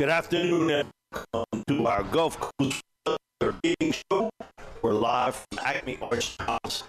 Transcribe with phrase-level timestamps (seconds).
[0.00, 0.88] Good afternoon and
[1.34, 2.80] welcome to our Gulf Coast
[3.62, 4.30] Gaming Show.
[4.80, 6.84] We're live from Acme Oyster House,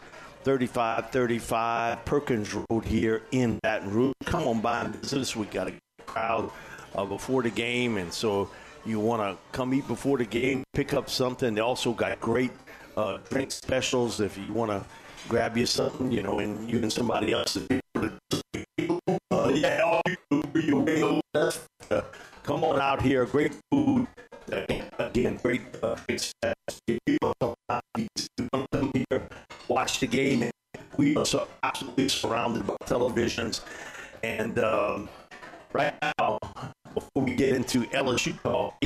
[0.46, 4.13] 3535 Perkins Road here in Baton Rouge.
[4.24, 5.36] Come on by and visit us.
[5.36, 5.74] We got a
[6.05, 6.52] crowd
[6.96, 8.50] uh, before the game, and so
[8.86, 11.54] you want to come eat before the game, pick up something.
[11.54, 12.52] They also got great
[12.96, 14.86] uh, drink specials if you want to
[15.28, 17.58] grab you something, you know, and you and somebody else.
[17.94, 20.02] Uh, yeah,
[20.55, 22.02] you, uh,
[22.44, 23.26] come on out here.
[23.26, 24.08] Great food.
[24.99, 26.32] Again, great, uh, great
[28.86, 29.27] here,
[29.68, 30.49] watch the game.
[30.98, 33.62] We are so absolutely surrounded by televisions.
[34.23, 35.09] And um,
[35.73, 36.40] right now,
[36.94, 38.77] before we get into LSU call,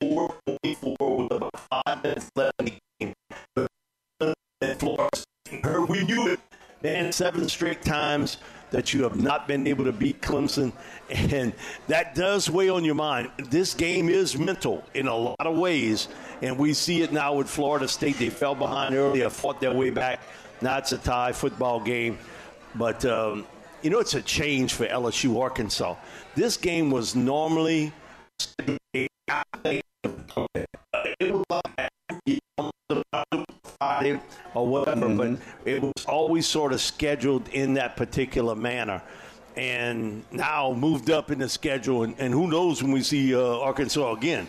[0.00, 3.14] 24 24 with about five minutes left in the game.
[4.78, 5.08] Florida
[5.62, 6.40] heard we knew it.
[6.82, 8.38] Man, seven straight times
[8.70, 10.72] that you have not been able to beat Clemson,
[11.10, 11.52] and
[11.88, 13.30] that does weigh on your mind.
[13.38, 16.08] This game is mental in a lot of ways,
[16.42, 18.18] and we see it now with Florida State.
[18.18, 20.20] They fell behind early, fought their way back.
[20.60, 22.18] Now it's a tie football game,
[22.74, 23.46] but um,
[23.82, 25.96] you know it's a change for LSU Arkansas.
[26.34, 27.92] This game was normally
[33.80, 34.20] Friday
[34.52, 35.36] or whatever, mm-hmm.
[35.36, 39.00] but it was always sort of scheduled in that particular manner.
[39.56, 43.40] And now moved up in the schedule, and, and who knows when we see uh,
[43.40, 44.46] Arkansas again.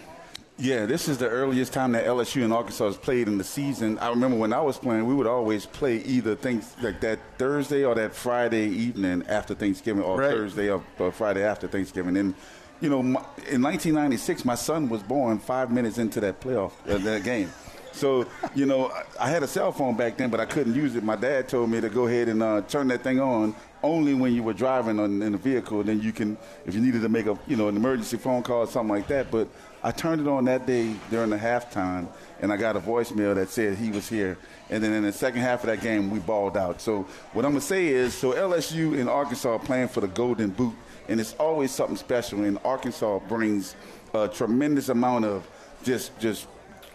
[0.57, 3.97] Yeah, this is the earliest time that LSU and Arkansas has played in the season.
[3.99, 7.85] I remember when I was playing, we would always play either things like that Thursday
[7.85, 10.29] or that Friday evening after Thanksgiving, or right.
[10.29, 12.17] Thursday or, or, Friday after Thanksgiving.
[12.17, 12.35] And
[12.81, 16.97] you know, my, in 1996, my son was born five minutes into that playoff uh,
[16.97, 17.49] that game.
[17.91, 18.25] So,
[18.55, 21.03] you know, I had a cell phone back then, but I couldn't use it.
[21.03, 24.33] My dad told me to go ahead and uh, turn that thing on only when
[24.33, 25.83] you were driving on, in a vehicle.
[25.83, 28.59] Then you can, if you needed to make a, you know, an emergency phone call
[28.59, 29.31] or something like that.
[29.31, 29.47] But
[29.83, 32.07] I turned it on that day during the halftime,
[32.39, 34.37] and I got a voicemail that said he was here.
[34.69, 36.81] And then in the second half of that game, we balled out.
[36.81, 40.75] So what I'm gonna say is, so LSU and Arkansas playing for the Golden Boot,
[41.09, 42.43] and it's always something special.
[42.43, 43.75] And Arkansas brings
[44.13, 45.47] a tremendous amount of
[45.83, 46.47] just just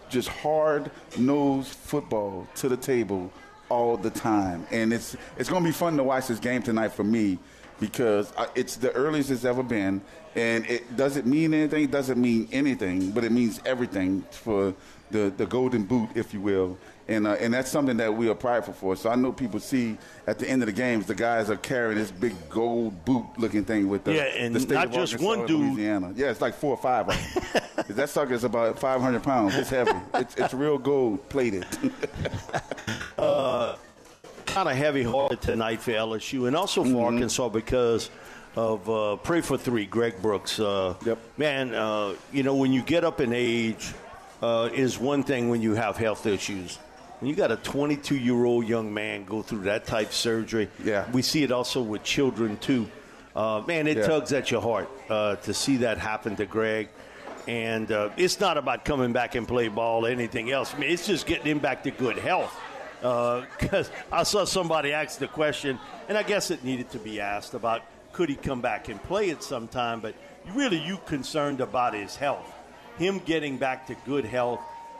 [0.09, 3.31] just hard nosed football to the table
[3.69, 4.65] all the time.
[4.71, 7.39] And it's it's going to be fun to watch this game tonight for me
[7.79, 10.01] because it's the earliest it's ever been.
[10.35, 14.73] And it doesn't mean anything, it doesn't mean anything, but it means everything for
[15.09, 18.35] the, the golden boot, if you will and uh, and that's something that we are
[18.35, 18.95] prideful for.
[18.95, 21.97] So I know people see at the end of the games the guys are carrying
[21.97, 25.13] this big gold boot looking thing with the yeah, and the state not of just
[25.13, 25.59] Arkansas one dude.
[25.59, 26.13] Louisiana.
[26.15, 27.09] Yeah, it's like four or five.
[27.09, 27.61] Of them.
[27.95, 29.55] that sucker is about 500 pounds.
[29.55, 29.91] It's heavy.
[30.15, 31.65] It's it's real gold plated.
[33.17, 33.75] uh,
[34.45, 37.15] kind of heavy hearted tonight for LSU and also for mm-hmm.
[37.15, 38.09] Arkansas because
[38.55, 40.59] of uh, pray for three, Greg Brooks.
[40.59, 41.17] Uh, yep.
[41.37, 43.93] Man, uh, you know when you get up in age.
[44.39, 46.77] Uh, is one thing when you have health issues
[47.19, 50.69] when you got a 22 year old young man go through that type of surgery,
[50.83, 51.09] yeah.
[51.11, 52.89] we see it also with children too.
[53.35, 54.07] Uh, man, it yeah.
[54.07, 56.89] tugs at your heart uh, to see that happen to Greg.
[57.47, 60.73] And uh, it's not about coming back and play ball or anything else.
[60.75, 62.53] I mean, it's just getting him back to good health.
[62.99, 67.21] Because uh, I saw somebody ask the question, and I guess it needed to be
[67.21, 70.15] asked about could he come back and play at some time, but
[70.53, 72.51] really you concerned about his health,
[72.97, 74.59] him getting back to good health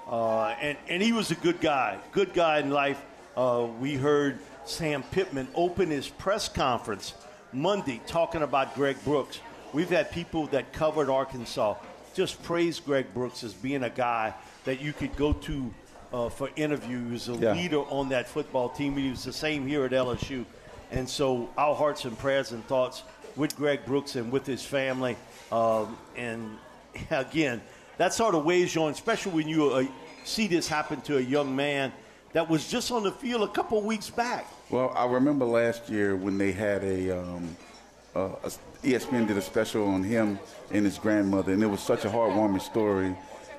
[0.09, 3.01] uh, and, and he was a good guy, good guy in life.
[3.35, 7.13] Uh, we heard Sam Pittman open his press conference
[7.51, 9.41] Monday talking about Greg Brooks.
[9.73, 11.75] We've had people that covered Arkansas
[12.17, 14.33] just praise Greg Brooks as being a guy
[14.65, 15.71] that you could go to
[16.11, 17.53] uh, for interviews, a yeah.
[17.53, 18.97] leader on that football team.
[18.97, 20.43] He was the same here at LSU.
[20.89, 23.03] And so our hearts and prayers and thoughts
[23.35, 25.15] with Greg Brooks and with his family.
[25.51, 26.57] Um, and
[27.11, 27.61] again,
[27.99, 29.83] that sort of weighs you on, especially when you uh,
[30.23, 31.93] see this happen to a young man
[32.33, 34.47] that was just on the field a couple weeks back.
[34.71, 37.55] Well, I remember last year when they had a, um,
[38.15, 38.51] uh, a
[38.83, 40.39] ESPN did a special on him
[40.71, 43.15] and his grandmother, and it was such a heartwarming story.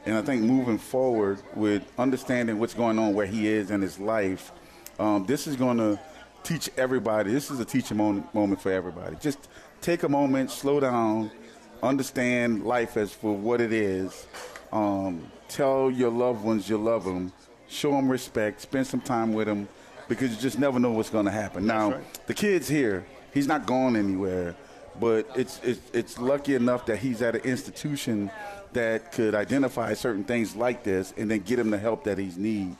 [0.06, 3.99] And I think moving forward with understanding what's going on where he is in his
[3.99, 4.53] life,
[4.99, 5.99] um, this is going to
[6.43, 7.32] teach everybody.
[7.32, 9.17] This is a teaching moment, for everybody.
[9.20, 9.49] Just
[9.81, 11.31] take a moment, slow down,
[11.82, 14.26] understand life as for what it is.
[14.73, 17.32] Um, tell your loved ones you love them.
[17.69, 18.62] Show them respect.
[18.62, 19.69] Spend some time with them
[20.09, 21.67] because you just never know what's going to happen.
[21.67, 22.26] Now, right.
[22.26, 23.06] the kid's here.
[23.32, 24.56] He's not going anywhere,
[25.00, 28.31] but it's, it's it's lucky enough that he's at an institution
[28.73, 32.37] that could identify certain things like this and then get him the help that he's
[32.37, 32.77] need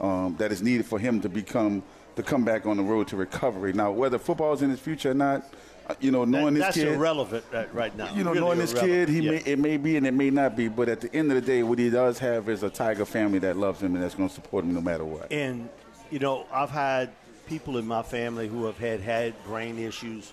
[0.00, 1.82] um, that is needed for him to become
[2.16, 3.72] to come back on the road to recovery.
[3.72, 5.52] Now, whether football is in his future or not,
[5.88, 8.12] uh, you know, knowing that, this that's kid, irrelevant right now.
[8.14, 9.08] You know, really knowing this irrelevant.
[9.08, 9.30] kid, he yeah.
[9.32, 11.46] may, it may be and it may not be, but at the end of the
[11.46, 14.28] day, what he does have is a Tiger family that loves him and that's going
[14.28, 15.30] to support him no matter what.
[15.30, 15.68] And
[16.10, 17.10] you know, I've had
[17.46, 20.32] people in my family who have had had brain issues.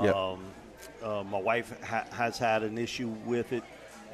[0.00, 0.14] Yep.
[1.02, 3.62] Uh, my wife ha- has had an issue with it,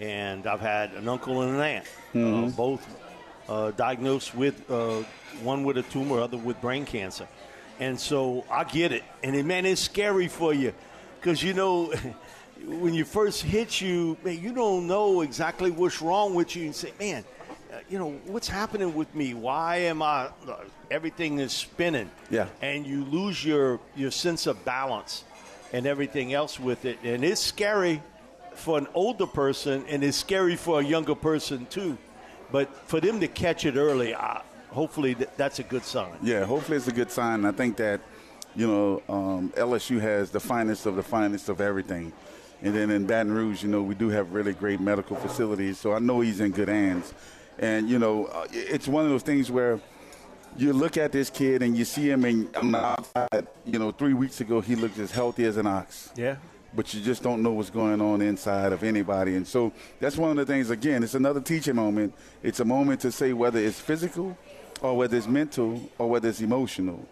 [0.00, 1.84] and I've had an uncle and an aunt,
[2.14, 2.44] Mm-hmm.
[2.44, 2.86] uh, both
[3.48, 5.02] uh, diagnosed with uh,
[5.42, 7.26] one with a tumor, other with brain cancer.
[7.78, 10.72] And so I get it, and it, man, it's scary for you
[11.20, 11.92] because you know.
[12.66, 16.74] When you first hit you, man, you don't know exactly what's wrong with you, and
[16.74, 17.24] say, "Man,
[17.72, 19.32] uh, you know what's happening with me?
[19.32, 20.28] Why am I?
[20.46, 20.56] Uh,
[20.90, 22.48] everything is spinning." Yeah.
[22.60, 25.24] and you lose your your sense of balance
[25.72, 28.02] and everything else with it, and it's scary
[28.54, 31.96] for an older person, and it's scary for a younger person too.
[32.52, 36.12] But for them to catch it early, I, hopefully th- that's a good sign.
[36.22, 37.44] Yeah, hopefully it's a good sign.
[37.44, 38.00] I think that,
[38.56, 42.12] you know, um, LSU has the finest of the finest of everything.
[42.62, 45.78] And then in Baton Rouge, you know, we do have really great medical facilities.
[45.78, 47.14] So I know he's in good hands.
[47.58, 49.80] And, you know, uh, it's one of those things where
[50.56, 53.90] you look at this kid and you see him and on the outside, you know,
[53.90, 56.10] three weeks ago he looked as healthy as an ox.
[56.16, 56.36] Yeah.
[56.74, 59.34] But you just don't know what's going on inside of anybody.
[59.34, 62.14] And so that's one of the things, again, it's another teaching moment.
[62.42, 64.38] It's a moment to say whether it's physical
[64.80, 67.04] or whether it's mental or whether it's emotional.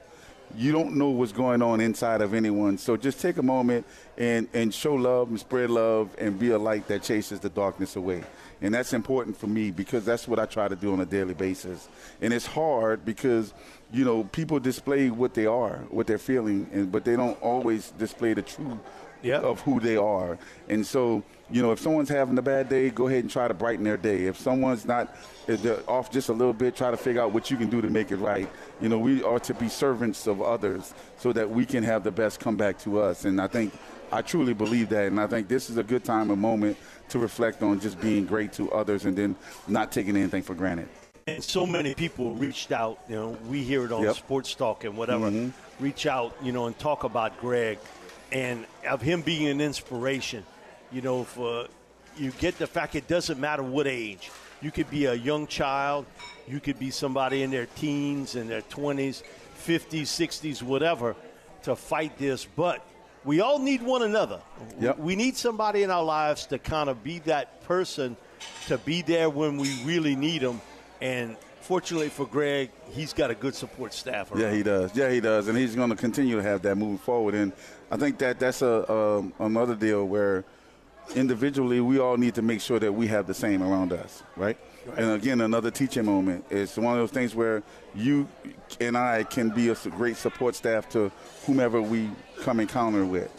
[0.57, 2.79] You don't know what's going on inside of anyone.
[2.79, 3.85] So just take a moment
[4.17, 7.97] and, and show love and spread love and be a light that chases the darkness
[7.97, 8.25] away.
[8.61, 11.35] And that's important for me because that's what I try to do on a daily
[11.35, 11.89] basis.
[12.21, 13.55] And it's hard because,
[13.93, 17.91] you know, people display what they are, what they're feeling, and, but they don't always
[17.93, 18.79] display the truth
[19.23, 19.43] Yep.
[19.43, 20.39] of who they are.
[20.69, 23.55] And so, you know, if someone's having a bad day, go ahead and try to
[23.55, 24.27] brighten their day.
[24.27, 25.17] If someone's not
[25.49, 27.91] if off just a little bit, try to figure out what you can do to
[27.91, 28.49] make it right.
[28.81, 32.13] You know, we are to be servants of others so that we can have the
[32.13, 33.25] best come back to us.
[33.25, 33.75] And I think
[34.13, 35.07] I truly believe that.
[35.07, 36.77] And I think this is a good time and moment
[37.11, 40.89] to reflect on just being great to others and then not taking anything for granted.
[41.27, 43.01] And so many people reached out.
[43.09, 44.17] You know, we hear it on Yep.
[44.17, 45.31] Sports Talk and whatever.
[45.31, 45.85] Mm-hmm.
[45.85, 47.79] Reach out, you know, and talk about Greg,
[48.33, 50.45] and of him being an inspiration.
[50.91, 51.67] You know, for
[52.17, 54.31] you get the fact it doesn't matter what age.
[54.63, 56.07] You could be a young child.
[56.49, 59.23] You could be somebody in their teens, in their twenties,
[59.55, 61.15] fifties, sixties, whatever,
[61.65, 62.47] to fight this.
[62.47, 62.85] But
[63.25, 64.41] we all need one another.
[64.81, 64.99] Yep.
[64.99, 68.17] We need somebody in our lives to kind of be that person,
[68.67, 70.61] to be there when we really need them.
[71.01, 74.33] And fortunately for Greg, he's got a good support staff.
[74.33, 74.41] Around.
[74.41, 74.97] Yeah, he does.
[74.97, 77.35] Yeah, he does, and he's going to continue to have that moving forward.
[77.35, 77.53] And
[77.91, 80.45] I think that that's a um, another deal where
[81.15, 84.59] individually we all need to make sure that we have the same around us, right?
[84.97, 86.45] And again, another teaching moment.
[86.51, 87.63] It's one of those things where
[87.95, 88.29] you
[88.81, 91.11] and I can be a great support staff to
[91.47, 92.11] whomever we
[92.41, 93.31] come encounter with,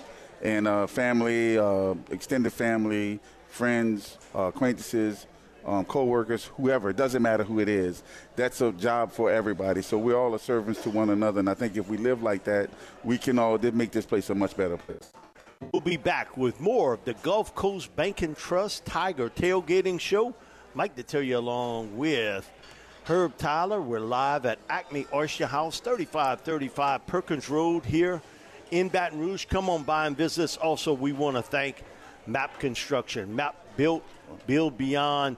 [0.44, 5.26] and uh, family, uh, extended family, friends, uh, acquaintances
[5.66, 8.04] um, co-workers, whoever, it doesn't matter who it is.
[8.36, 9.82] That's a job for everybody.
[9.82, 11.40] So we're all a servants to one another.
[11.40, 12.70] And I think if we live like that,
[13.04, 15.12] we can all make this place a much better place.
[15.74, 20.34] We'll be back with more of the Gulf Coast Bank and Trust Tiger Tailgating Show.
[20.80, 22.50] Mike Detillier along with
[23.04, 23.82] Herb Tyler.
[23.82, 28.22] We're live at Acme Oyster House, 3535 Perkins Road here
[28.72, 29.44] in Baton Rouge.
[29.44, 30.56] Come on by and visit us.
[30.56, 31.84] Also, we want to thank
[32.28, 33.36] Map Construction.
[33.36, 34.06] Map built,
[34.48, 35.36] build beyond.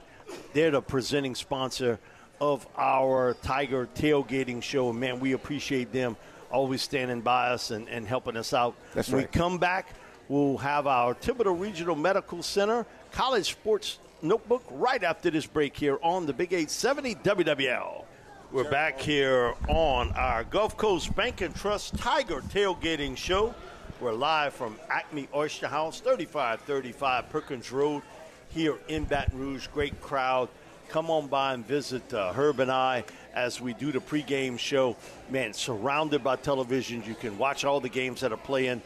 [0.52, 1.98] They're the presenting sponsor
[2.40, 4.92] of our Tiger Tailgating Show.
[4.92, 6.16] Man, we appreciate them
[6.52, 8.76] always standing by us and, and helping us out.
[8.94, 9.32] That's When right.
[9.32, 9.88] we come back,
[10.28, 15.98] we'll have our Thibodaux Regional Medical Center College Sports Notebook right after this break here
[16.00, 18.04] on the Big 870 WWL.
[18.52, 23.52] We're back here on our Gulf Coast Bank and Trust Tiger Tailgating Show.
[24.00, 28.04] We're live from Acme Oyster House, 3535 Perkins Road
[28.50, 29.66] here in Baton Rouge.
[29.66, 30.48] Great crowd.
[30.88, 33.02] Come on by and visit uh, Herb and I
[33.34, 34.96] as we do the pregame show.
[35.30, 37.08] Man, surrounded by televisions.
[37.08, 38.82] You can watch all the games that are playing.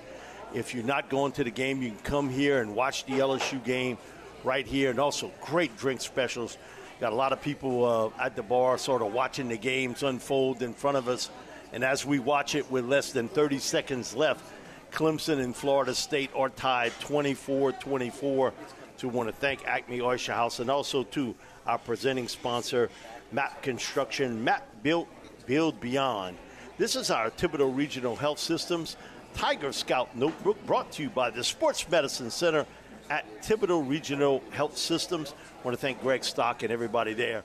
[0.55, 3.63] If you're not going to the game, you can come here and watch the LSU
[3.63, 3.99] game
[4.45, 4.91] right here.
[4.91, 6.59] And also, great drink specials.
[7.01, 10.63] Got a lot of people uh, at the bar sort of watching the games unfold
[10.63, 11.31] in front of us.
[11.73, 14.45] And as we watch it with less than 30 seconds left,
[14.93, 18.53] Clemson and Florida State are tied 24 24.
[18.99, 21.35] To want to thank Acme Oyster House and also to
[21.67, 22.89] our presenting sponsor,
[23.31, 25.07] Map Construction, Map Built,
[25.45, 26.39] Build Beyond.
[26.79, 28.97] This is our Thibodaux Regional Health Systems
[29.37, 32.65] Tiger Scout Notebook brought to you by the Sports Medicine Center
[33.11, 35.35] at Thibodaux Regional Health Systems.
[35.61, 37.43] I want to thank Greg Stock and everybody there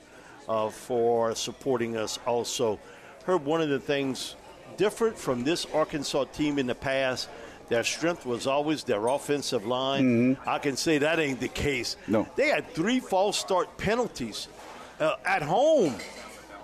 [0.48, 2.78] uh, for supporting us also.
[3.24, 4.36] Herb, one of the things
[4.76, 7.28] different from this Arkansas team in the past,
[7.68, 10.34] their strength was always their offensive line.
[10.34, 10.48] Mm-hmm.
[10.48, 11.96] I can say that ain't the case.
[12.08, 12.26] No.
[12.36, 14.48] They had three false start penalties
[15.00, 15.94] uh, at home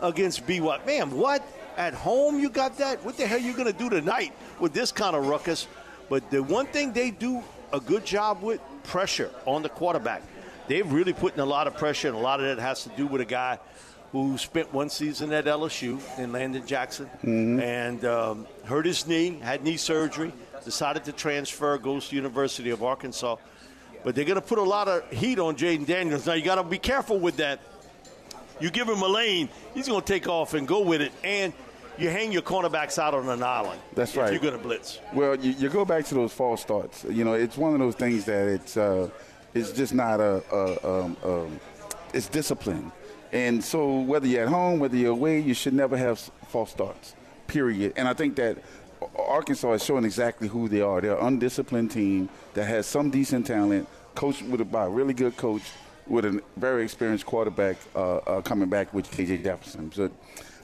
[0.02, 0.84] against BYU.
[0.86, 1.46] Man, what?
[1.76, 3.04] At home you got that?
[3.04, 5.68] What the hell are you going to do tonight with this kind of ruckus?
[6.08, 10.22] But the one thing they do a good job with pressure on the quarterback.
[10.66, 12.88] They've really put in a lot of pressure, and a lot of that has to
[12.90, 13.58] do with a guy
[14.12, 17.60] who spent one season at LSU in Landon Jackson mm-hmm.
[17.60, 20.32] and um, hurt his knee, had knee surgery,
[20.64, 23.36] decided to transfer, goes to University of Arkansas.
[24.04, 26.26] But they're going to put a lot of heat on Jayden Daniels.
[26.26, 27.60] Now you got to be careful with that.
[28.60, 31.52] You give him a lane, he's going to take off and go with it, and
[31.98, 33.80] you hang your cornerbacks out on an island.
[33.94, 34.32] That's right.
[34.32, 35.00] You're going to blitz.
[35.12, 37.04] Well, you, you, go back to those false starts.
[37.08, 39.08] You know, it's one of those things that it's uh,
[39.54, 41.60] it's just not a, a um, um,
[42.12, 42.92] it's discipline.
[43.32, 47.14] And so whether you're at home, whether you're away, you should never have false starts.
[47.46, 47.92] Period.
[47.96, 48.58] And I think that
[49.16, 51.00] Arkansas is showing exactly who they are.
[51.00, 55.14] They're an undisciplined team that has some decent talent, coached with a, by a really
[55.14, 55.62] good coach
[56.06, 59.92] with a very experienced quarterback uh, uh, coming back with KJ Jefferson.
[59.92, 60.10] So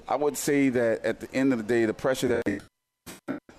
[0.07, 2.63] I would say that at the end of the day, the pressure that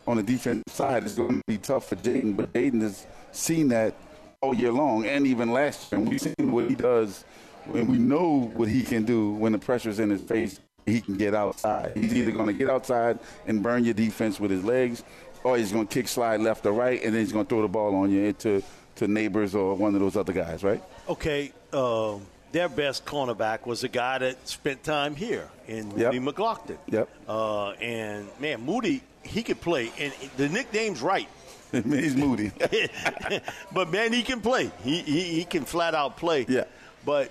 [0.08, 3.70] on the defensive side is going to be tough for Jayden, but Jayden has seen
[3.70, 3.96] that
[4.42, 6.00] all year long and even last year.
[6.00, 7.26] And we've seen what he does
[7.74, 10.60] and we know what he can do when the pressure's in his face.
[10.86, 11.94] He can get outside.
[11.96, 15.04] He's either going to get outside and burn your defense with his legs,
[15.44, 17.64] or he's going to kick slide left or right, and then he's going to throw
[17.64, 18.62] the ball on you into
[18.98, 20.82] to Nabers or one of those other guys, right?
[21.10, 21.52] Okay.
[21.74, 22.18] Uh,
[22.56, 26.14] their best cornerback was a guy that spent time here in yep.
[26.14, 26.78] Moody McGlothern.
[26.88, 27.10] Yep.
[27.28, 31.28] Uh, and man, Moody, he could play, and the nickname's right.
[31.74, 32.54] he's Moody.
[33.74, 34.72] but man, he can play.
[34.86, 36.46] He, he he can flat out play.
[36.48, 36.64] Yeah.
[37.06, 37.30] But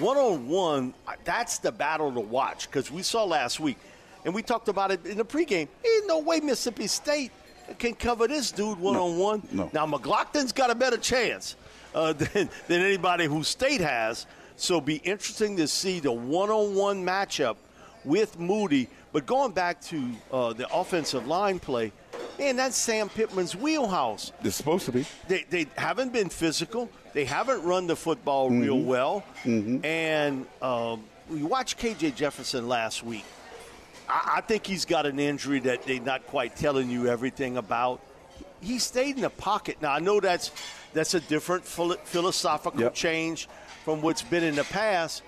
[0.00, 0.92] one on one,
[1.24, 3.78] that's the battle to watch because we saw last week,
[4.26, 5.66] and we talked about it in the pregame.
[5.82, 7.32] Ain't no way Mississippi State
[7.78, 9.70] can cover this dude one on one.
[9.72, 11.56] Now McGlothern's got a better chance
[11.94, 14.26] uh, than, than anybody who State has.
[14.56, 17.56] So be interesting to see the one on one matchup
[18.04, 18.88] with Moody.
[19.12, 21.92] But going back to uh, the offensive line play,
[22.38, 24.32] man, that's Sam Pittman's wheelhouse.
[24.44, 25.06] It's supposed to be.
[25.28, 26.90] They, they haven't been physical.
[27.12, 28.60] They haven't run the football mm-hmm.
[28.60, 29.24] real well.
[29.44, 29.84] Mm-hmm.
[29.84, 33.24] And um, we watched KJ Jefferson last week.
[34.08, 38.00] I, I think he's got an injury that they're not quite telling you everything about.
[38.60, 39.80] He stayed in the pocket.
[39.80, 40.50] Now I know that's
[40.92, 42.94] that's a different philosophical yep.
[42.94, 43.48] change
[43.84, 45.22] from what's been in the past,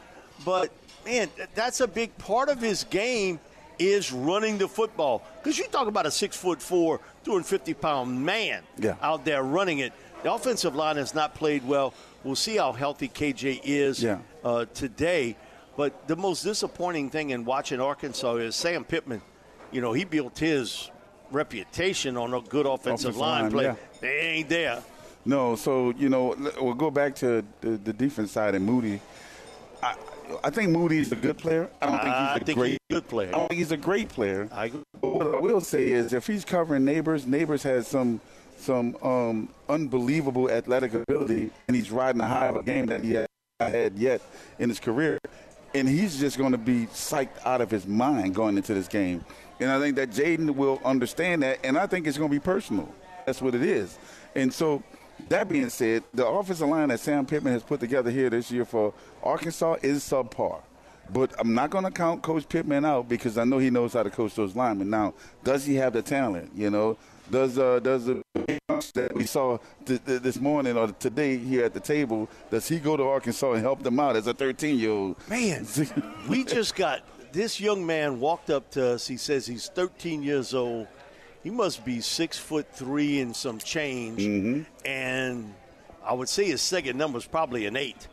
[0.44, 0.70] but
[1.04, 3.40] man, that's a big part of his game
[3.78, 5.22] is running the football.
[5.42, 8.96] Because you talk about a six foot four, 250 pound man yeah.
[9.02, 9.92] out there running it.
[10.22, 11.94] The offensive line has not played well.
[12.22, 14.18] We'll see how healthy KJ is yeah.
[14.44, 15.36] uh, today.
[15.76, 19.22] But the most disappointing thing in watching Arkansas is Sam Pittman.
[19.72, 20.90] You know, he built his
[21.30, 23.64] reputation on a good offensive, offensive line, line, play.
[23.64, 23.74] Yeah.
[24.00, 24.82] They ain't there.
[25.24, 29.00] No, so you know, we'll go back to the, the defense side and Moody.
[29.82, 29.94] I,
[30.42, 31.68] I think Moody's a good player.
[31.80, 33.28] I don't think he's a think great he's good player.
[33.28, 34.48] I don't think he's a great player.
[34.52, 34.82] I agree.
[35.00, 38.20] what I will say is, if he's covering Nabers, Nabers has some
[38.56, 43.12] some um, unbelievable athletic ability, and he's riding the high of a game that he
[43.12, 43.28] hasn't
[43.60, 44.22] had yet
[44.58, 45.18] in his career.
[45.74, 49.24] And he's just going to be psyched out of his mind going into this game.
[49.58, 52.40] And I think that Jayden will understand that, and I think it's going to be
[52.40, 52.92] personal.
[53.26, 53.98] That's what it is.
[54.34, 54.82] And so,
[55.28, 58.64] that being said, the offensive line that Sam Pittman has put together here this year
[58.64, 58.92] for
[59.22, 60.60] Arkansas is subpar.
[61.10, 64.02] But I'm not going to count Coach Pittman out because I know he knows how
[64.02, 64.88] to coach those linemen.
[64.90, 65.14] Now,
[65.44, 66.50] does he have the talent?
[66.54, 66.96] You know,
[67.30, 68.22] does uh, does the
[68.94, 72.78] that we saw th- th- this morning or today here at the table, does he
[72.78, 75.16] go to Arkansas and help them out as a 13 year old?
[75.28, 75.66] Man,
[76.28, 77.00] we just got
[77.32, 79.06] this young man walked up to us.
[79.06, 80.88] He says he's 13 years old.
[81.42, 84.62] He must be six foot three and some change, mm-hmm.
[84.86, 85.52] and
[86.04, 88.08] I would say his second number is probably an eight.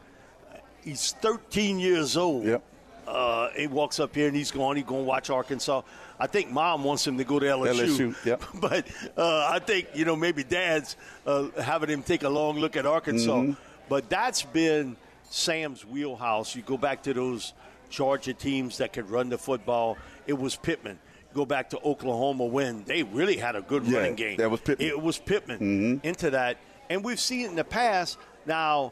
[0.84, 2.46] He's 13 years old.
[2.46, 2.64] Yep.
[3.08, 4.78] Uh, he walks up here and he's going.
[4.78, 5.82] He's going to watch Arkansas.
[6.20, 8.14] I think mom wants him to go to LSU.
[8.14, 8.44] LSU yep.
[8.56, 10.96] But uh, I think, you know, maybe dad's
[11.26, 13.32] uh, having him take a long look at Arkansas.
[13.32, 13.54] Mm-hmm.
[13.88, 14.96] But that's been
[15.30, 16.56] Sam's wheelhouse.
[16.56, 17.54] You go back to those
[17.90, 21.00] Georgia teams that could run the football, it was Pittman.
[21.40, 24.38] Go back to Oklahoma when they really had a good yeah, running game.
[24.38, 24.88] That was Pittman.
[24.90, 26.08] It was Pittman mm-hmm.
[26.08, 26.58] into that.
[26.90, 28.18] And we've seen it in the past.
[28.46, 28.92] Now,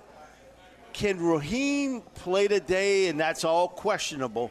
[0.94, 3.10] can Raheim play today?
[3.10, 4.50] And that's all questionable.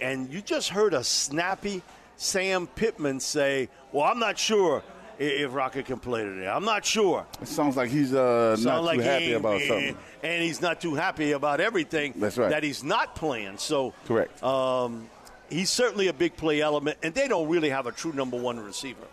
[0.00, 1.82] And you just heard a snappy–
[2.16, 4.82] Sam Pittman say, "Well, I'm not sure
[5.18, 6.48] if Rocket can play today.
[6.48, 10.42] I'm not sure." It sounds like he's uh, not like too happy about something, and
[10.42, 12.14] he's not too happy about everything.
[12.16, 12.50] That's right.
[12.50, 13.58] That he's not playing.
[13.58, 14.42] So correct.
[14.42, 15.08] Um,
[15.50, 18.58] he's certainly a big play element, and they don't really have a true number one
[18.60, 19.06] receiver.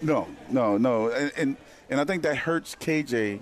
[0.00, 1.56] No, no, no, and and,
[1.90, 3.40] and I think that hurts KJ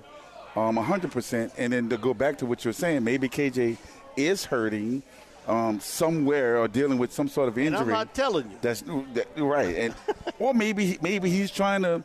[0.56, 1.52] um, 100%.
[1.56, 3.76] And then to go back to what you're saying, maybe KJ
[4.16, 5.02] is hurting
[5.46, 7.76] um, somewhere or dealing with some sort of injury.
[7.76, 8.58] And I'm not telling you.
[8.60, 8.82] That's
[9.14, 9.74] that, right.
[9.76, 9.94] And
[10.38, 12.04] or maybe maybe he's trying to,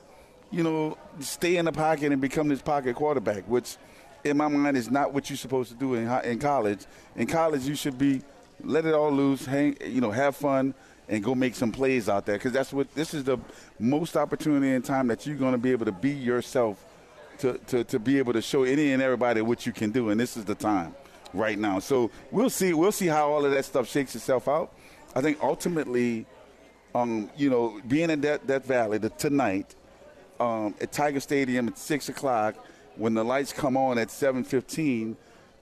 [0.51, 3.77] you know, stay in the pocket and become this pocket quarterback, which
[4.23, 6.85] in my mind is not what you're supposed to do in in college.
[7.15, 8.21] In college, you should be
[8.63, 10.73] let it all loose, hang, you know, have fun
[11.07, 12.35] and go make some plays out there.
[12.35, 13.37] Because that's what this is the
[13.79, 16.83] most opportunity in time that you're going to be able to be yourself
[17.39, 20.19] to, to, to be able to show any and everybody what you can do and
[20.19, 20.95] this is the time
[21.33, 21.79] right now.
[21.79, 24.73] So we'll see we'll see how all of that stuff shakes itself out.
[25.15, 26.25] I think ultimately
[26.93, 29.75] um, you know being in that, that valley the, tonight
[30.39, 32.55] um, at tiger stadium at 6 o'clock
[32.95, 35.15] when the lights come on at 7.15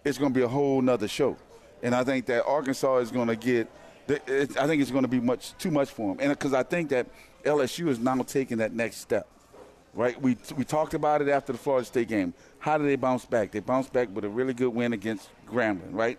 [0.05, 1.37] it's going to be a whole nother show
[1.83, 3.69] and i think that arkansas is going to get–
[4.09, 6.89] I think it's going to be much too much for them, and because I think
[6.89, 7.07] that
[7.45, 9.27] LSU is now taking that next step.
[9.95, 12.33] Right, we we talked about it after the Florida State game.
[12.57, 13.51] How do they bounce back?
[13.51, 16.17] They bounce back with a really good win against Grambling, right?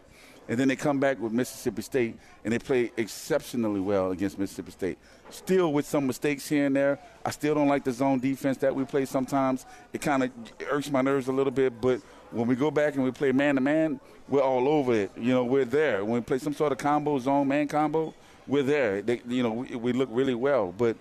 [0.48, 4.70] And then they come back with Mississippi State and they play exceptionally well against Mississippi
[4.70, 4.98] State.
[5.30, 7.00] Still with some mistakes here and there.
[7.24, 9.66] I still don't like the zone defense that we play sometimes.
[9.92, 10.30] It kind of
[10.70, 12.00] irks my nerves a little bit, but
[12.34, 15.10] when we go back and we play man to man, we're all over it.
[15.16, 16.04] You know, we're there.
[16.04, 18.14] When we play some sort of combo, zone man combo,
[18.46, 19.02] we're there.
[19.02, 20.74] They, you know, we, we look really well.
[20.76, 20.96] But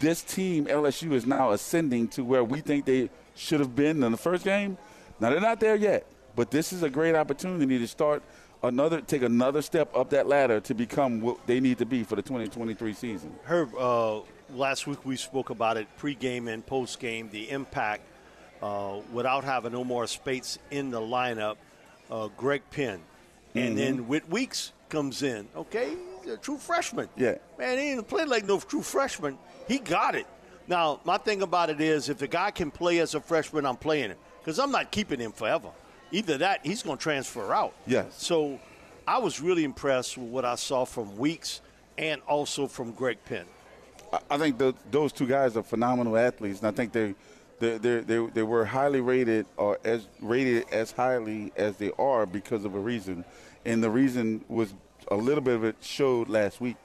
[0.00, 4.12] this team, LSU, is now ascending to where we think they should have been in
[4.12, 4.78] the first game.
[5.20, 8.22] Now they're not there yet, but this is a great opportunity to start
[8.62, 12.16] another, take another step up that ladder to become what they need to be for
[12.16, 13.34] the 2023 season.
[13.44, 14.20] Herb, uh,
[14.54, 18.02] last week we spoke about it pregame and postgame, the impact
[18.62, 21.56] uh, without having Omar Speights in the lineup
[22.10, 23.00] uh, Greg Penn.
[23.54, 23.76] And mm-hmm.
[23.76, 25.48] then Whit Weeks comes in.
[25.56, 27.08] Okay, he's a true freshman.
[27.16, 27.36] Yeah.
[27.58, 29.38] Man, he didn't play like no true freshman.
[29.66, 30.26] He got it.
[30.66, 33.76] Now, my thing about it is if the guy can play as a freshman, I'm
[33.76, 34.18] playing him.
[34.40, 35.70] Because I'm not keeping him forever.
[36.10, 37.74] Either that, he's going to transfer out.
[37.86, 38.22] Yes.
[38.22, 38.58] So
[39.06, 41.60] I was really impressed with what I saw from Weeks
[41.96, 43.46] and also from Greg Penn.
[44.30, 47.14] I think the, those two guys are phenomenal athletes, and I think they,
[47.58, 52.64] they, they, they were highly rated or as rated as highly as they are because
[52.64, 53.24] of a reason,
[53.64, 54.72] and the reason was
[55.08, 56.76] a little bit of it showed last week,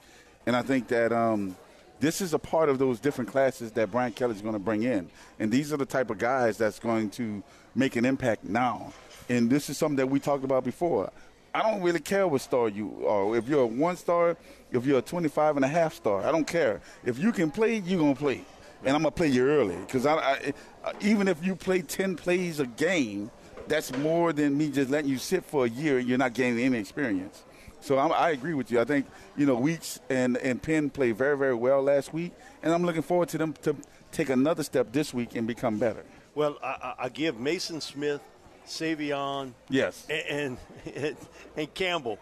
[0.46, 1.56] and I think that um,
[2.00, 4.82] this is a part of those different classes that Brian Kelly is going to bring
[4.82, 5.08] in,
[5.38, 7.42] and these are the type of guys that's going to
[7.74, 8.92] make an impact now,
[9.28, 11.10] and this is something that we talked about before.
[11.54, 13.36] I don't really care what star you are.
[13.36, 14.36] If you're a one star,
[14.72, 16.80] if you're a 25 and a half star, I don't care.
[17.04, 18.44] If you can play, you're going to play
[18.84, 20.52] and I'm gonna play you early because I, I,
[20.84, 23.30] uh, even if you play ten plays a game,
[23.66, 26.64] that's more than me just letting you sit for a year and you're not gaining
[26.64, 27.44] any experience.
[27.80, 28.80] So I'm, i agree with you.
[28.80, 32.72] I think you know Weeks and and Penn played very very well last week, and
[32.72, 33.76] I'm looking forward to them to
[34.12, 36.04] take another step this week and become better.
[36.34, 38.20] Well, I, I give Mason Smith,
[38.66, 41.16] Savion, yes, and, and
[41.56, 42.18] and Campbell.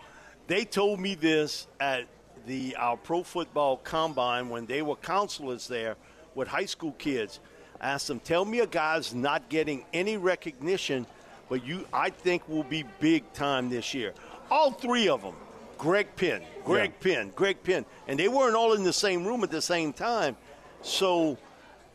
[0.47, 2.07] They told me this at
[2.47, 5.97] the our pro football combine when they were counselors there
[6.35, 7.41] with high school kids.
[7.81, 11.07] I asked them, tell me a guy's not getting any recognition,
[11.49, 14.15] but you, I think, will be big time this year.
[14.51, 15.35] All three of them,
[15.79, 17.15] Greg Penn, Greg yeah.
[17.15, 20.37] Penn, Greg Penn, and they weren't all in the same room at the same time,
[20.83, 21.37] so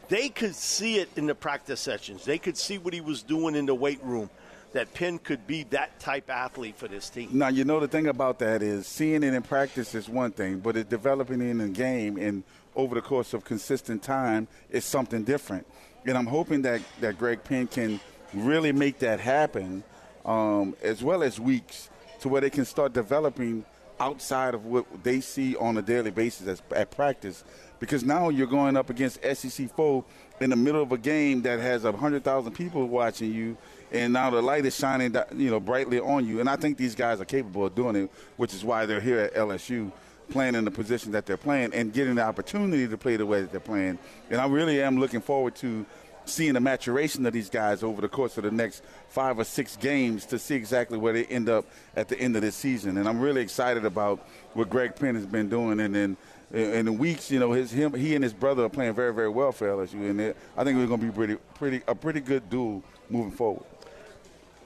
[0.10, 2.26] they could see it in the practice sessions.
[2.26, 4.30] They could see what he was doing in the weight room.
[4.73, 7.30] That Penn could be that type athlete for this team.
[7.32, 10.60] Now you know the thing about that is seeing it in practice is one thing,
[10.60, 12.43] but it's developing in the game and
[12.75, 15.65] over the course of consistent time is something different.
[16.06, 17.99] And I'm hoping that, that Greg Penn can
[18.34, 19.84] really make that happen,
[20.25, 21.89] um, as well as weeks,
[22.21, 23.65] to where they can start developing
[23.99, 27.43] outside of what they see on a daily basis as, at practice.
[27.80, 30.06] Because now you're going up against SEC foe
[30.39, 33.58] in the middle of a game that has 100,000 people watching you,
[33.91, 36.39] and now the light is shining you know, brightly on you.
[36.39, 39.19] And I think these guys are capable of doing it, which is why they're here
[39.19, 39.91] at LSU
[40.30, 43.41] playing in the position that they're playing and getting the opportunity to play the way
[43.41, 43.97] that they're playing.
[44.30, 45.86] And I really am looking forward to
[46.26, 49.78] seeing the maturation of these guys over the course of the next five or six
[49.78, 52.97] games to see exactly where they end up at the end of this season.
[52.97, 55.80] And I'm really excited about what Greg Penn has been doing.
[55.80, 56.17] And then
[56.54, 59.30] in the weeks, you know, his him he and his brother are playing very very
[59.30, 62.50] well for LSU, and I think we're going to be pretty pretty a pretty good
[62.50, 63.65] duel moving forward.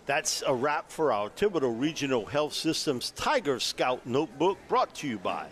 [0.08, 5.20] That's a wrap for our Thibodaux Regional Health Systems Tiger Scout Notebook brought to you
[5.20, 5.46] by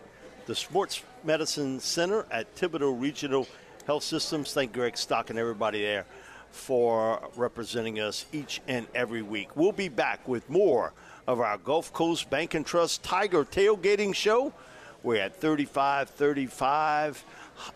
[0.48, 3.48] the Sports Medicine Center at Thibodaux Regional
[3.86, 4.52] Health Systems.
[4.52, 6.06] Thank Greg Stock and everybody there
[6.50, 9.56] for representing us each and every week.
[9.56, 10.94] We'll be back with more
[11.28, 14.52] of our Gulf Coast Bank and Trust Tiger Tailgating Show.
[15.04, 17.24] We're at 3535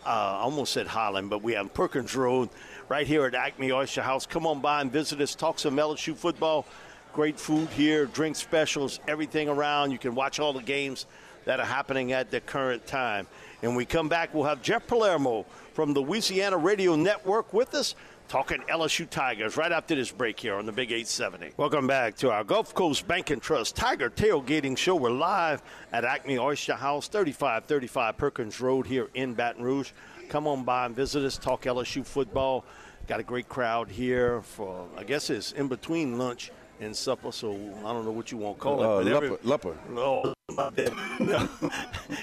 [0.04, 2.48] uh, almost at Holland, but we have Perkins Road
[2.94, 4.24] right here at Acme Oyster House.
[4.24, 5.34] Come on by and visit us.
[5.34, 6.64] Talk some LSU football.
[7.12, 9.90] Great food here, drink specials, everything around.
[9.90, 11.06] You can watch all the games
[11.44, 13.26] that are happening at the current time.
[13.62, 17.96] And we come back, we'll have Jeff Palermo from the Louisiana Radio Network with us
[18.28, 21.54] talking LSU Tigers right after this break here on the Big 870.
[21.56, 24.94] Welcome back to our Gulf Coast Bank and Trust Tiger Tailgating Show.
[24.94, 29.90] We're live at Acme Oyster House, 3535 Perkins Road here in Baton Rouge.
[30.28, 32.64] Come on by and visit us, talk LSU football.
[33.06, 37.52] Got a great crowd here for, I guess it's in between lunch and supper, so
[37.52, 39.44] I don't know what you want to call uh, it.
[39.44, 39.76] Lupper.
[39.94, 40.34] Oh,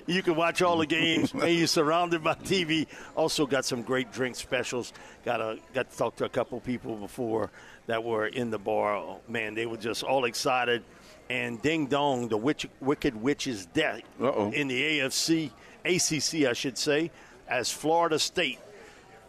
[0.07, 2.87] you can watch all the games, and you're surrounded by TV.
[3.15, 4.91] Also, got some great drink specials.
[5.23, 7.51] Got a got to talk to a couple people before
[7.85, 8.95] that were in the bar.
[8.95, 10.83] Oh, man, they were just all excited.
[11.29, 15.51] And ding dong, the witch, wicked witch's death in the AFC,
[15.85, 17.11] ACC, I should say,
[17.47, 18.59] as Florida State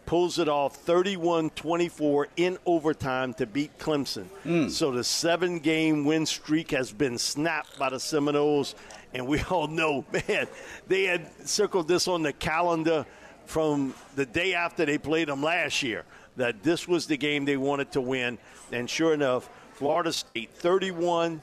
[0.05, 4.25] pulls it off 31 24 in overtime to beat Clemson.
[4.45, 4.69] Mm.
[4.69, 8.75] So the seven game win streak has been snapped by the Seminoles.
[9.13, 10.47] And we all know, man,
[10.87, 13.05] they had circled this on the calendar
[13.45, 17.57] from the day after they played them last year that this was the game they
[17.57, 18.37] wanted to win.
[18.71, 21.41] And sure enough, Florida State 31,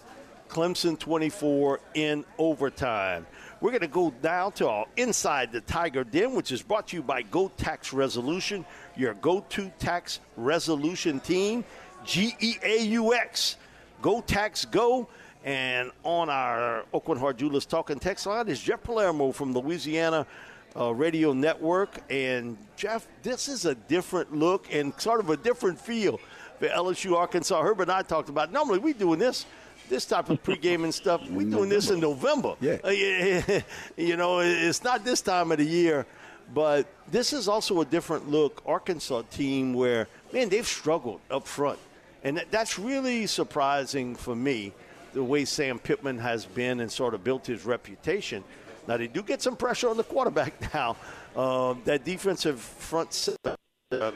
[0.49, 3.27] Clemson 24 in overtime.
[3.61, 6.97] We're going to go down to our Inside the Tiger Den, which is brought to
[6.97, 8.65] you by Go Tax Resolution,
[8.97, 11.65] your go to tax resolution team,
[12.05, 13.57] G E A U X.
[14.01, 15.09] Go Tax Go.
[15.45, 20.27] And on our Aucoin Hart Jewelers Talking Text line is Jeff Palermo from Louisiana
[20.75, 22.01] uh, Radio Network.
[22.09, 26.19] And Jeff, this is a different look and sort of a different feel
[26.59, 27.61] for LSU Arkansas.
[27.63, 28.53] Herbert and I talked about.
[28.53, 29.45] Normally, we doing this
[29.91, 31.29] this type of pregame and stuff.
[31.29, 32.55] We're doing this in November.
[32.61, 32.79] Yeah.
[32.83, 33.61] Uh, yeah.
[33.99, 36.07] you know, it's not this time of the year,
[36.55, 38.63] but this is also a different look.
[38.65, 41.79] Arkansas team where, man, they've struggled up front.
[42.23, 44.73] And that's really surprising for me,
[45.13, 48.45] the way Sam Pittman has been and sort of built his reputation.
[48.87, 50.97] Now, they do get some pressure on the quarterback now.
[51.37, 54.13] Uh, that defensive front, uh,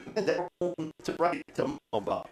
[1.19, 2.29] right to about.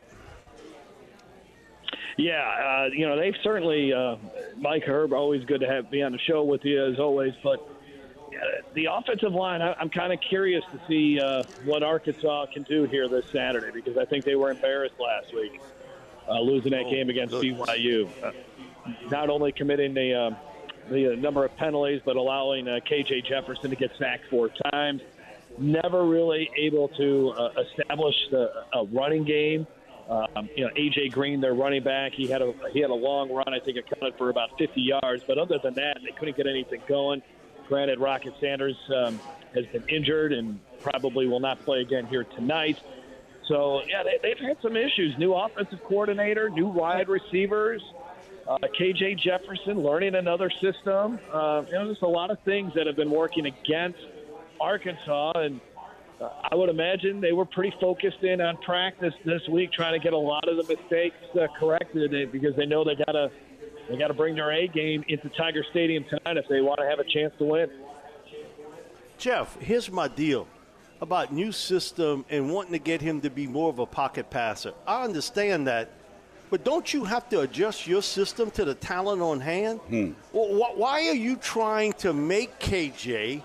[2.16, 4.16] Yeah, uh, you know they've certainly uh,
[4.56, 7.32] Mike Herb always good to have be on the show with you as always.
[7.42, 12.46] But uh, the offensive line, I, am kind of curious to see uh, what Arkansas
[12.52, 15.60] can do here this Saturday because I think they were embarrassed last week,
[16.28, 17.68] uh, losing that oh, game against goodness.
[17.68, 18.08] BYU.
[18.22, 18.32] Uh,
[19.10, 20.36] not only committing the um,
[20.90, 25.00] the number of penalties, but allowing KJ Jefferson to get sacked four times.
[25.56, 29.66] Never really able to establish the, a running game.
[30.08, 33.32] Um, you know, AJ Green, their running back, he had a he had a long
[33.32, 33.48] run.
[33.48, 35.22] I think it counted for about 50 yards.
[35.26, 37.22] But other than that, they couldn't get anything going.
[37.68, 39.20] Granted, Rocket Sanders um,
[39.54, 42.78] has been injured and probably will not play again here tonight.
[43.46, 45.16] So yeah, they, they've had some issues.
[45.18, 47.82] New offensive coordinator, new wide receivers.
[48.46, 51.20] Uh, KJ Jefferson learning another system.
[51.32, 54.00] Uh, you know, there's a lot of things that have been working against
[54.60, 55.60] Arkansas, and
[56.22, 60.12] I would imagine they were pretty focused in on practice this week, trying to get
[60.12, 63.30] a lot of the mistakes uh, corrected because they know they got to
[63.88, 66.86] they got to bring their A game into Tiger Stadium tonight if they want to
[66.86, 67.68] have a chance to win.
[69.18, 70.46] Jeff, here's my deal
[71.00, 74.72] about new system and wanting to get him to be more of a pocket passer.
[74.86, 75.90] I understand that,
[76.48, 79.80] but don't you have to adjust your system to the talent on hand?
[79.80, 80.12] Hmm.
[80.32, 83.42] Well, why are you trying to make KJ?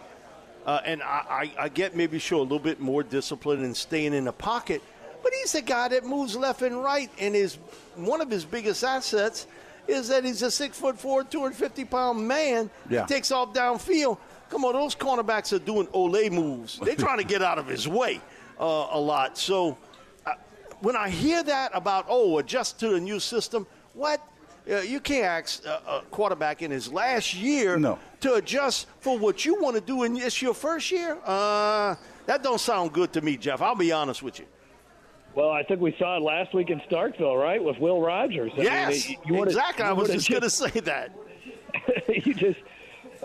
[0.67, 4.13] Uh, and I, I, I, get maybe show a little bit more discipline and staying
[4.13, 4.83] in the pocket,
[5.23, 7.57] but he's a guy that moves left and right, and is
[7.95, 9.47] one of his biggest assets
[9.87, 12.69] is that he's a six foot four, 250 pound man.
[12.89, 13.03] Yeah.
[13.03, 14.17] He takes off downfield.
[14.49, 16.79] Come on, those cornerbacks are doing Ole moves.
[16.79, 18.19] They're trying to get out of his way
[18.59, 19.37] uh, a lot.
[19.37, 19.77] So
[20.25, 20.33] uh,
[20.81, 24.21] when I hear that about, oh, adjust to the new system, what?
[24.69, 27.97] Uh, you can't ask a quarterback in his last year no.
[28.19, 31.17] to adjust for what you want to do in it's your first year.
[31.25, 33.61] Uh, that don't sound good to me, Jeff.
[33.61, 34.45] I'll be honest with you.
[35.35, 38.51] Well, I think we saw it last week in Starkville, right, with Will Rogers.
[38.57, 39.85] I yes, mean, you exactly.
[39.85, 41.15] I was just going to say that.
[42.09, 42.59] you just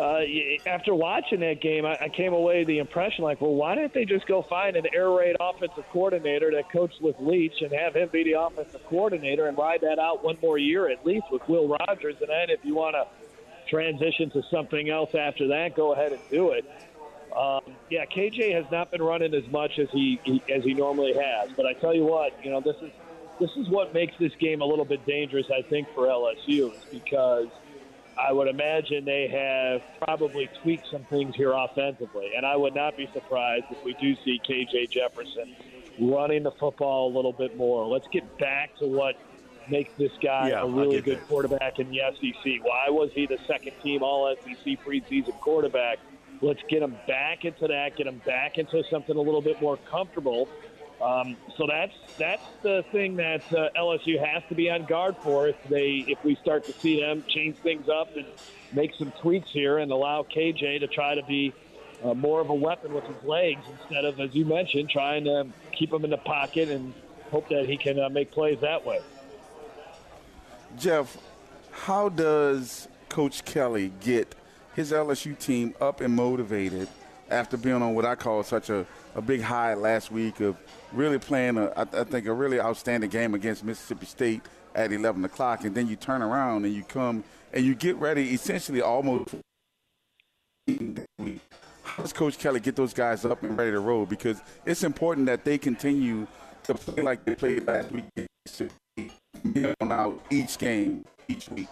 [0.03, 0.21] uh,
[0.67, 4.05] after watching that game, I, I came away the impression like, well, why didn't they
[4.05, 8.09] just go find an air raid offensive coordinator that coached with Leach and have him
[8.13, 11.69] be the offensive coordinator and ride that out one more year at least with Will
[11.69, 13.07] Rogers, and then if you want to
[13.71, 16.65] transition to something else after that, go ahead and do it.
[17.37, 21.15] Um, yeah, KJ has not been running as much as he, he as he normally
[21.15, 22.91] has, but I tell you what, you know, this is
[23.39, 26.85] this is what makes this game a little bit dangerous, I think, for LSU, is
[26.91, 27.47] because
[28.17, 32.33] I would imagine they have probably tweaked some things here offensively.
[32.37, 35.57] And I would not be surprised if we do see KJ Jefferson
[35.99, 37.87] running the football a little bit more.
[37.87, 39.17] Let's get back to what
[39.67, 41.27] makes this guy Yeah, a really good that.
[41.27, 42.53] quarterback in the SEC.
[42.63, 45.99] Why was he the second team All SEC preseason quarterback?
[46.41, 49.79] Let's get him back into that, get him back into something a little bit more
[49.89, 50.51] comfortable.
[51.03, 55.49] Um, so that's that's the thing that uh, LSU has to be on guard for
[55.49, 58.27] if they if we start to see them change things up and
[58.73, 61.53] make some tweaks here and allow KJ to try to be
[62.05, 65.47] uh, more of a weapon with his legs instead of, as you mentioned, trying to
[65.73, 66.95] keep him in the pocket and
[67.31, 69.01] hope that he can uh, make plays that way.
[70.79, 71.17] Jeff,
[71.71, 74.35] how does Coach Kelly get
[74.75, 76.89] his LSU team up and motivated
[77.31, 80.57] after being on what I call such a, a big high last week of
[80.93, 84.43] really playing, a, I, I think, a really outstanding game against Mississippi State
[84.75, 88.33] at 11 o'clock, and then you turn around and you come and you get ready
[88.33, 89.35] essentially almost
[91.85, 94.07] how does Coach Kelly get those guys up and ready to roll?
[94.07, 96.27] Because it's important that they continue
[96.65, 98.05] to play like they played last week.
[99.81, 101.69] Out each game, each week.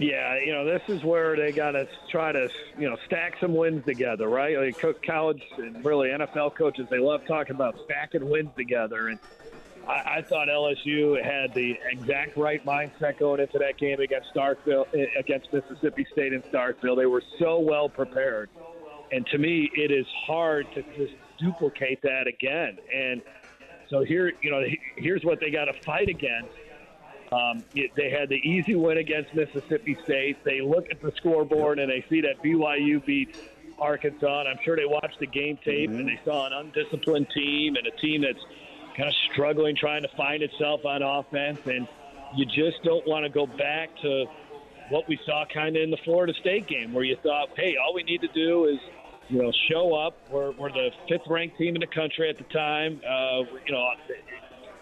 [0.00, 3.54] Yeah, you know, this is where they got to try to, you know, stack some
[3.54, 4.56] wins together, right?
[4.56, 9.08] Like co- college and really NFL coaches, they love talking about stacking wins together.
[9.08, 9.18] And
[9.86, 14.86] I, I thought LSU had the exact right mindset going into that game against Starkville,
[14.94, 16.96] eh, against Mississippi State in Starkville.
[16.96, 18.48] They were so well prepared.
[19.12, 22.78] And to me, it is hard to just duplicate that again.
[22.94, 23.20] And
[23.90, 24.62] so here, you know,
[24.96, 26.54] here's what they got to fight against.
[27.32, 30.42] Um, they had the easy win against Mississippi State.
[30.44, 33.36] They look at the scoreboard and they see that BYU beat
[33.78, 34.40] Arkansas.
[34.40, 37.86] And I'm sure they watched the game tape and they saw an undisciplined team and
[37.86, 38.44] a team that's
[38.96, 41.60] kind of struggling, trying to find itself on offense.
[41.66, 41.86] And
[42.34, 44.26] you just don't want to go back to
[44.90, 47.94] what we saw kind of in the Florida State game, where you thought, hey, all
[47.94, 48.78] we need to do is,
[49.28, 50.16] you know, show up.
[50.30, 53.00] We're, we're the fifth ranked team in the country at the time.
[53.08, 53.88] Uh, you know,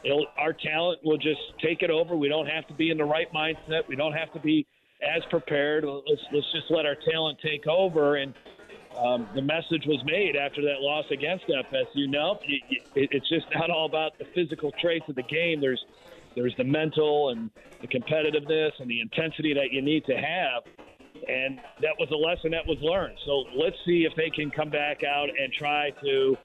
[0.05, 2.17] it'll, our talent will just take it over.
[2.17, 3.87] We don't have to be in the right mindset.
[3.89, 4.67] We don't have to be
[5.03, 5.85] as prepared.
[5.85, 8.17] Let's let's just let our talent take over.
[8.17, 8.35] And
[8.97, 12.09] um, the message was made after that loss against FSU.
[12.09, 15.61] No, it, it, it's just not all about the physical traits of the game.
[15.61, 15.85] There's
[16.35, 20.63] there's the mental and the competitiveness and the intensity that you need to have.
[21.29, 23.19] And that was a lesson that was learned.
[23.27, 26.37] So let's see if they can come back out and try to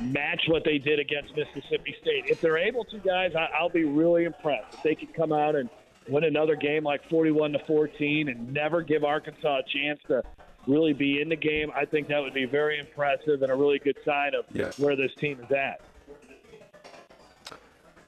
[0.00, 2.24] match what they did against Mississippi State.
[2.26, 4.74] If they're able to, guys, I, I'll be really impressed.
[4.74, 5.68] If they can come out and
[6.08, 10.22] win another game like 41 to 14 and never give Arkansas a chance to
[10.66, 13.78] really be in the game, I think that would be very impressive and a really
[13.78, 14.78] good sign of Yes.
[14.78, 15.80] where this team is at.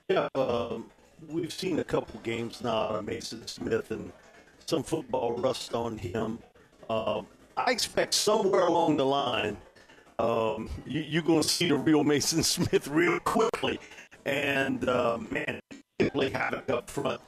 [0.08, 0.90] Yeah, um,
[1.28, 4.12] we've seen a couple games now of Mason Smith and
[4.66, 6.38] some football rust on him.
[6.88, 9.56] Um, I expect somewhere along the line,
[10.20, 13.78] um, you, you're going to see the real Mason Smith real quickly.
[14.24, 15.60] And, uh, man,
[16.12, 17.20] play havoc up front.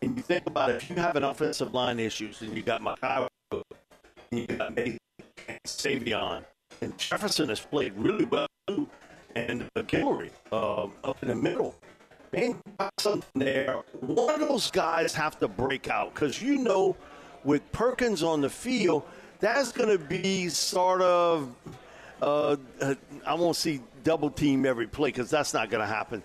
[0.00, 2.80] And you think about it, if you have an offensive line issues and you got
[2.80, 4.98] Mekhi, and you got and
[5.66, 6.44] Savion,
[6.80, 8.88] and Jefferson has played really well too,
[9.34, 11.74] and McKellery um, up in the middle
[12.32, 13.82] man, got something there.
[14.00, 16.96] One of those guys have to break out because you know,
[17.44, 19.04] with Perkins on the field,
[19.40, 21.54] that's going to be sort of.
[22.20, 22.94] Uh, uh,
[23.26, 26.22] I won't see double team every play because that's not going to happen.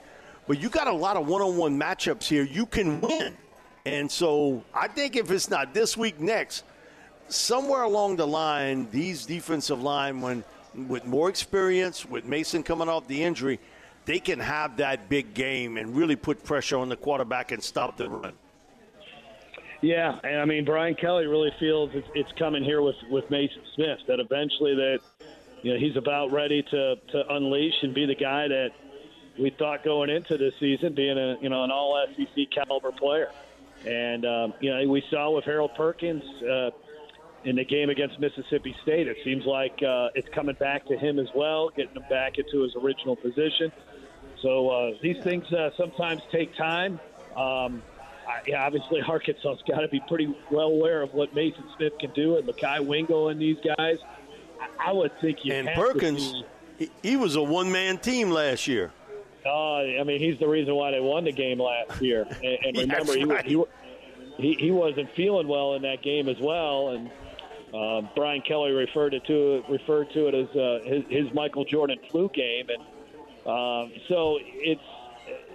[0.47, 2.43] But you got a lot of one-on-one matchups here.
[2.43, 3.37] You can win,
[3.85, 6.63] and so I think if it's not this week, next,
[7.29, 10.43] somewhere along the line, these defensive linemen
[10.87, 13.59] with more experience, with Mason coming off the injury,
[14.05, 17.95] they can have that big game and really put pressure on the quarterback and stop
[17.97, 18.33] the run.
[19.81, 23.61] Yeah, and I mean Brian Kelly really feels it's, it's coming here with with Mason
[23.75, 24.99] Smith that eventually that
[25.63, 28.69] you know he's about ready to to unleash and be the guy that
[29.39, 33.31] we thought going into this season being a you know an all SEC caliber player,
[33.85, 36.23] and um, you know we saw with Harold Perkins.
[36.43, 36.69] Uh,
[37.45, 41.19] in the game against Mississippi State, it seems like uh, it's coming back to him
[41.19, 43.69] as well, getting him back into his original position.
[44.41, 47.01] So uh, these things uh, sometimes take time.
[47.35, 47.81] Um,
[48.27, 52.11] I, yeah, obviously Arkansas's got to be pretty well aware of what Mason Smith can
[52.11, 53.97] do, and Mekhi Wingo and these guys.
[54.79, 56.43] I, would think you And have to Perkins,
[56.77, 58.91] he, he was a one-man team last year.
[59.45, 62.25] Uh, I mean, he's the reason why they won the game last year.
[62.43, 63.45] And, and remember, he, right.
[63.45, 63.63] he,
[64.37, 66.89] he he wasn't feeling well in that game as well.
[66.89, 67.09] And
[67.73, 71.99] uh, Brian Kelly referred it to referred to it as uh, his, his Michael Jordan
[72.09, 72.67] flu game.
[72.69, 72.81] And
[73.45, 74.81] um, so it's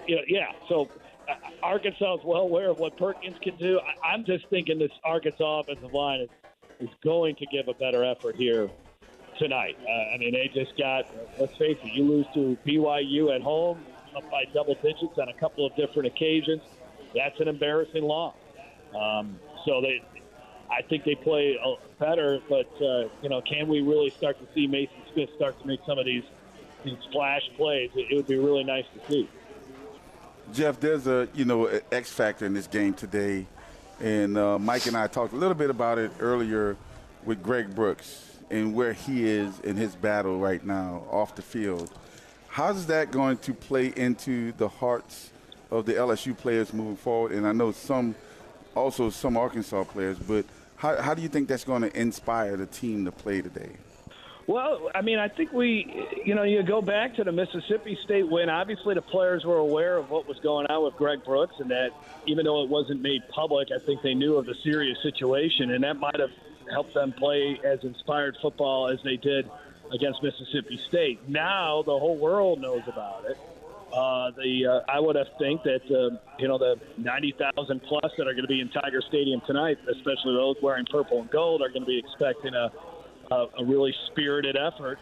[0.06, 0.52] you know, yeah.
[0.68, 0.88] So
[1.62, 3.80] Arkansas is well aware of what Perkins can do.
[3.80, 6.28] I, I'm just thinking this Arkansas offensive line is,
[6.80, 8.70] is going to give a better effort here
[9.38, 9.76] tonight.
[9.86, 11.06] Uh, I mean, they just got,
[11.38, 13.78] let's face it, you lose to BYU at home
[14.16, 16.62] up by double digits on a couple of different occasions.
[17.14, 18.34] That's an embarrassing loss.
[18.98, 20.02] Um, so they,
[20.70, 21.58] I think they play
[21.98, 25.66] better, but uh, you know, can we really start to see Mason Smith start to
[25.66, 26.24] make some of these
[26.84, 27.90] these splash plays?
[27.94, 29.28] It, it would be really nice to see.
[30.52, 33.46] Jeff, there's a you know X factor in this game today,
[34.00, 36.76] and uh, Mike and I talked a little bit about it earlier
[37.24, 41.90] with Greg Brooks and where he is in his battle right now off the field.
[42.48, 45.30] How's that going to play into the hearts
[45.70, 47.32] of the LSU players moving forward?
[47.32, 48.14] And I know some,
[48.74, 50.44] also some Arkansas players, but
[50.76, 53.72] how, how do you think that's going to inspire the team to play today?
[54.48, 58.26] Well, I mean, I think we, you know, you go back to the Mississippi State
[58.26, 58.48] win.
[58.48, 61.90] Obviously, the players were aware of what was going on with Greg Brooks, and that
[62.26, 65.84] even though it wasn't made public, I think they knew of the serious situation, and
[65.84, 66.30] that might have
[66.70, 69.50] helped them play as inspired football as they did
[69.92, 71.28] against Mississippi State.
[71.28, 73.38] Now the whole world knows about it.
[73.92, 78.26] Uh, the uh, I would have think that uh, you know the 90,000 plus that
[78.28, 81.68] are going to be in Tiger Stadium tonight, especially those wearing purple and gold, are
[81.68, 82.70] going to be expecting a
[83.30, 84.98] a, a really spirited effort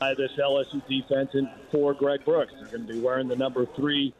[0.00, 2.52] by this LSU defense and for Greg Brooks.
[2.58, 4.14] They're going to be wearing the number three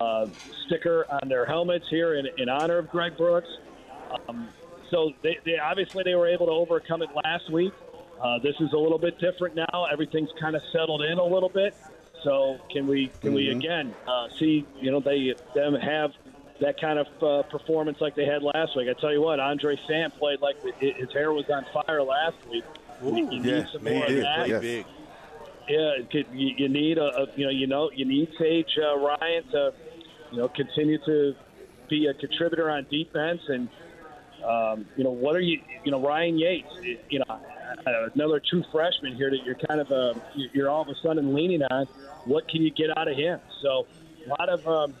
[0.00, 0.26] uh,
[0.66, 3.48] sticker on their helmets here in, in honor of Greg Brooks.
[4.28, 4.48] Um,
[4.90, 7.72] so they, they obviously they were able to overcome it last week.
[8.20, 9.86] Uh, this is a little bit different now.
[9.92, 11.74] Everything's kind of settled in a little bit.
[12.24, 13.34] So can we can mm-hmm.
[13.34, 16.12] we again uh, see you know they them have
[16.60, 18.88] that kind of uh, performance like they had last week?
[18.88, 22.64] I tell you what, Andre Sam played like his hair was on fire last week.
[23.04, 24.48] Ooh, you need yeah, some more of that.
[24.48, 24.60] Yes.
[24.60, 24.86] Big.
[25.68, 26.24] Yeah, you,
[26.56, 29.72] you need a, a, you know you know you need Sage uh, Ryan to
[30.32, 31.34] you know continue to
[31.88, 33.68] be a contributor on defense and
[34.44, 36.68] um, you know what are you you know Ryan Yates
[37.10, 37.40] you know
[38.14, 40.14] another true freshman here that you're kind of uh,
[40.52, 41.86] you're all of a sudden leaning on
[42.24, 43.86] what can you get out of him so
[44.26, 44.94] a lot of um,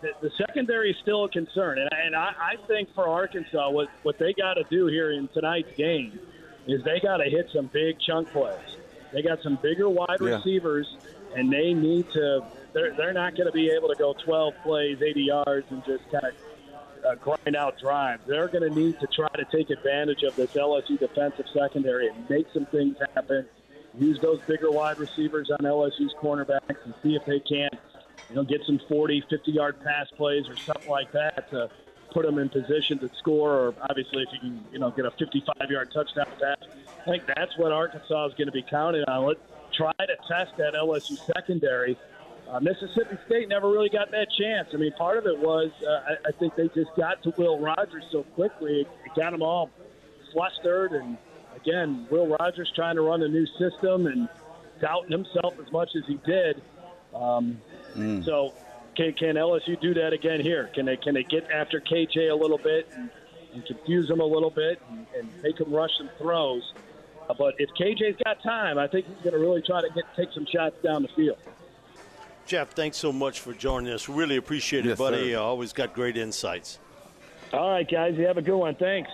[0.00, 3.88] the, the secondary is still a concern and, and I, I think for Arkansas what
[4.02, 6.18] what they got to do here in tonight's game
[6.66, 8.58] is they got to hit some big chunk plays.
[9.12, 10.36] They got some bigger wide yeah.
[10.36, 10.96] receivers,
[11.34, 12.44] and they need to.
[12.72, 16.10] They're they're not going to be able to go 12 plays, 80 yards, and just
[16.10, 16.34] kind of
[17.06, 18.22] uh, grind out drives.
[18.26, 22.28] They're going to need to try to take advantage of this LSU defensive secondary and
[22.28, 23.46] make some things happen.
[23.98, 27.74] Use those bigger wide receivers on LSU's cornerbacks and see if they can't,
[28.30, 31.68] you know, get some 40, 50 yard pass plays or something like that to
[32.12, 35.10] put them in position to score, or obviously if you can, you know, get a
[35.10, 36.56] 55-yard touchdown pass.
[37.00, 39.26] I think that's what Arkansas is going to be counting on.
[39.26, 39.40] Let's
[39.76, 41.98] try to test that LSU secondary.
[42.52, 44.68] Uh, Mississippi State never really got that chance.
[44.74, 47.58] I mean, part of it was uh, I, I think they just got to Will
[47.58, 49.70] Rogers so quickly, it, it got them all
[50.32, 50.92] flustered.
[50.92, 51.16] And
[51.56, 54.28] again, Will Rogers trying to run a new system and
[54.82, 56.60] doubting himself as much as he did.
[57.14, 57.58] Um,
[57.96, 58.22] mm.
[58.22, 58.52] So
[58.96, 60.68] can, can LSU do that again here?
[60.74, 63.08] Can they can they get after KJ a little bit and,
[63.54, 66.74] and confuse him a little bit and, and make him rush some throws?
[67.30, 70.04] Uh, but if KJ's got time, I think he's going to really try to get
[70.14, 71.38] take some shots down the field.
[72.46, 74.08] Jeff, thanks so much for joining us.
[74.08, 75.34] Really appreciate it, yes, buddy.
[75.34, 76.78] Uh, always got great insights.
[77.52, 78.16] All right, guys.
[78.16, 78.74] You have a good one.
[78.74, 79.10] Thanks.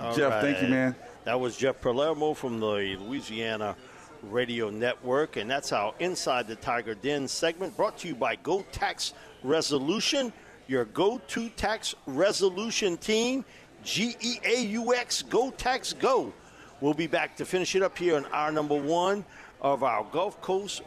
[0.00, 0.40] All Jeff, right.
[0.42, 0.96] thank you, man.
[1.24, 3.76] That was Jeff Palermo from the Louisiana
[4.24, 5.36] Radio Network.
[5.36, 10.32] And that's our Inside the Tiger Den segment brought to you by Go Tax Resolution,
[10.66, 13.44] your go to tax resolution team.
[13.82, 16.32] G E A U X, Go Tax Go.
[16.80, 19.24] We'll be back to finish it up here on our number one
[19.60, 20.82] of our Gulf Coast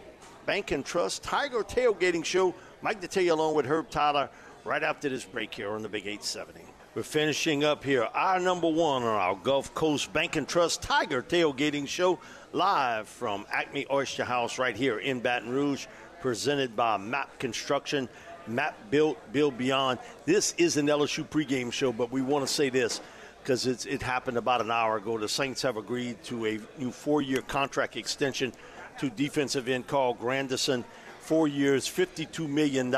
[0.47, 2.55] Bank and Trust Tiger Tailgating Show.
[2.81, 4.29] Mike Detillier along with Herb Tyler
[4.63, 6.61] right after this break here on the Big 870.
[6.95, 11.21] We're finishing up here our number one on our Gulf Coast Bank and Trust Tiger
[11.21, 12.17] Tailgating Show
[12.53, 15.87] live from Acme Oyster House right here in Baton Rouge,
[16.21, 18.07] presented by MAP Construction.
[18.47, 19.99] MAP Built, Build Beyond.
[20.23, 23.01] This is an LSU pregame show, but we want to say this
[23.43, 25.17] because it happened about an hour ago.
[25.17, 28.53] The Saints have agreed to a new four year contract extension
[28.99, 30.83] to defensive end Carl Granderson.
[31.19, 32.89] Four years, $52 million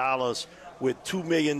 [0.80, 1.60] with $2 million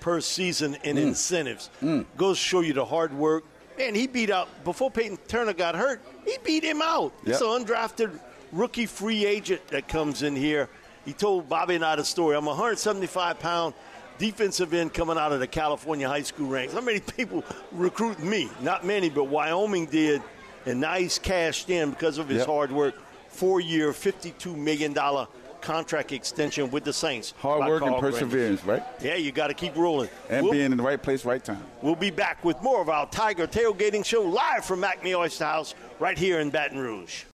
[0.00, 1.02] per season in mm.
[1.02, 1.70] incentives.
[1.80, 2.06] Mm.
[2.16, 3.44] Goes to show you the hard work.
[3.78, 7.12] And he beat out, before Payton Turner got hurt, he beat him out.
[7.24, 7.28] Yep.
[7.28, 8.18] It's an undrafted
[8.50, 10.68] rookie free agent that comes in here.
[11.04, 12.36] He told Bobby and I the story.
[12.36, 13.74] I'm a 175 pound
[14.18, 16.74] defensive end coming out of the California high school ranks.
[16.74, 18.50] How many people recruit me?
[18.60, 20.22] Not many, but Wyoming did.
[20.66, 22.46] And now he's cashed in because of his yep.
[22.46, 22.94] hard work.
[23.38, 24.92] Four year, $52 million
[25.60, 27.34] contract extension with the Saints.
[27.38, 28.82] Hard work and perseverance, right?
[29.00, 30.08] Yeah, you got to keep rolling.
[30.28, 31.64] And we'll, being in the right place, right time.
[31.80, 35.76] We'll be back with more of our Tiger Tailgating Show live from Acme Oyster House
[36.00, 37.26] right here in Baton Rouge.